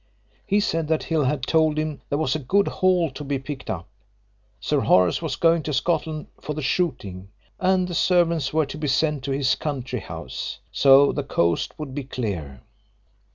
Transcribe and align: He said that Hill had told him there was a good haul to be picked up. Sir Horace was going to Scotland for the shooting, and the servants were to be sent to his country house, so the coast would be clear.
He 0.47 0.59
said 0.59 0.87
that 0.87 1.03
Hill 1.03 1.25
had 1.25 1.43
told 1.43 1.77
him 1.77 2.01
there 2.09 2.17
was 2.17 2.35
a 2.35 2.39
good 2.39 2.67
haul 2.67 3.11
to 3.11 3.23
be 3.23 3.37
picked 3.37 3.69
up. 3.69 3.87
Sir 4.59 4.79
Horace 4.79 5.21
was 5.21 5.35
going 5.35 5.61
to 5.61 5.73
Scotland 5.73 6.25
for 6.41 6.55
the 6.55 6.61
shooting, 6.63 7.29
and 7.59 7.87
the 7.87 7.93
servants 7.93 8.51
were 8.51 8.65
to 8.65 8.79
be 8.79 8.87
sent 8.87 9.23
to 9.25 9.31
his 9.31 9.53
country 9.53 9.99
house, 9.99 10.57
so 10.71 11.11
the 11.11 11.21
coast 11.21 11.77
would 11.77 11.93
be 11.93 12.03
clear. 12.03 12.61